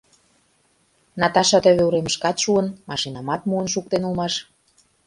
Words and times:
Наташа 1.21 1.57
тӧвӧ 1.63 1.83
уремышкат 1.87 2.37
шуын, 2.43 2.67
машинамат 2.89 3.41
муын 3.49 3.67
шуктен 3.73 4.01
улмаш... 4.07 4.33